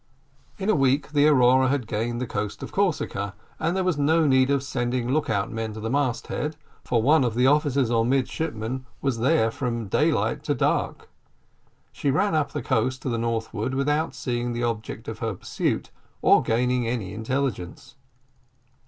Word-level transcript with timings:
In 0.57 0.67
a 0.67 0.73
week 0.75 1.09
the 1.11 1.27
Aurora 1.27 1.67
had 1.67 1.85
gained 1.85 2.19
the 2.19 2.25
coast 2.25 2.63
of 2.63 2.71
Corsica, 2.71 3.35
and 3.59 3.75
there 3.77 3.83
was 3.83 3.99
no 3.99 4.25
need 4.25 4.49
of 4.49 4.63
sending 4.63 5.07
look 5.11 5.29
out 5.29 5.51
men 5.51 5.73
to 5.75 5.79
the 5.79 5.91
mast 5.91 6.25
head, 6.25 6.55
for 6.83 7.03
one 7.03 7.23
of 7.23 7.35
the 7.35 7.45
officers 7.45 7.91
or 7.91 8.03
midshipmen 8.03 8.87
was 8.99 9.19
there 9.19 9.51
from 9.51 9.85
daylight 9.85 10.41
to 10.45 10.55
dark. 10.55 11.07
She 11.91 12.09
ran 12.09 12.33
up 12.33 12.51
the 12.51 12.63
coast 12.63 13.03
to 13.03 13.09
the 13.09 13.19
northward 13.19 13.75
without 13.75 14.15
seeing 14.15 14.53
the 14.53 14.63
object 14.63 15.07
of 15.07 15.19
her 15.19 15.35
pursuit, 15.35 15.91
or 16.23 16.39
obtaining 16.39 16.87
any 16.87 17.13
intelligence. 17.13 17.93